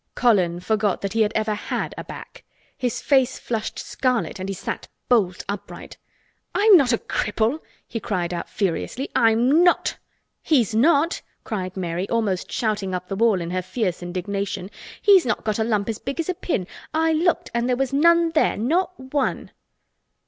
[0.15, 2.43] Colin forgot that he had ever had a back.
[2.75, 5.97] His face flushed scarlet and he sat bolt upright.
[6.55, 9.11] "I'm not a cripple!" he cried out furiously.
[9.15, 9.97] "I'm not!"
[10.41, 14.71] "He's not!" cried Mary, almost shouting up the wall in her fierce indignation.
[14.99, 16.65] "He's not got a lump as big as a pin!
[16.95, 19.51] I looked and there was none there—not one!"